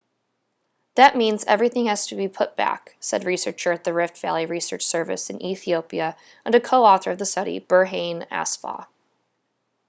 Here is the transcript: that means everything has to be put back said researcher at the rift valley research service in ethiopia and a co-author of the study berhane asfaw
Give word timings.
that 0.95 1.15
means 1.15 1.43
everything 1.45 1.85
has 1.85 2.07
to 2.07 2.15
be 2.15 2.27
put 2.27 2.55
back 2.55 2.95
said 2.99 3.23
researcher 3.23 3.71
at 3.71 3.83
the 3.83 3.93
rift 3.93 4.17
valley 4.17 4.47
research 4.47 4.81
service 4.83 5.29
in 5.29 5.45
ethiopia 5.45 6.17
and 6.43 6.55
a 6.55 6.59
co-author 6.59 7.11
of 7.11 7.19
the 7.19 7.25
study 7.27 7.59
berhane 7.59 8.27
asfaw 8.29 8.87